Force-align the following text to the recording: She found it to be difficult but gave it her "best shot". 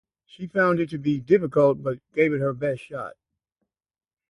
She 0.25 0.47
found 0.47 0.79
it 0.79 0.89
to 0.89 0.97
be 0.97 1.19
difficult 1.19 1.83
but 1.83 1.99
gave 2.15 2.33
it 2.33 2.41
her 2.41 2.53
"best 2.53 2.81
shot". 2.81 3.13